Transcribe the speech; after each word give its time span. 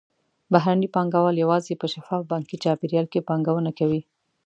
بهرني 0.51 0.87
پانګهوال 0.95 1.35
یوازې 1.43 1.73
په 1.81 1.87
شفاف 1.93 2.21
بانکي 2.31 2.55
چاپېریال 2.63 3.05
کې 3.09 3.25
پانګونه 3.29 3.71
کوي. 3.79 4.01